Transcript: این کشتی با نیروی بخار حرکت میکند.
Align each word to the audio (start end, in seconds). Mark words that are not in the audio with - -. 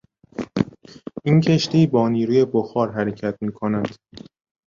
این 1.23 1.41
کشتی 1.41 1.87
با 1.87 2.09
نیروی 2.09 2.45
بخار 2.45 2.91
حرکت 2.91 3.35
میکند. 3.41 3.87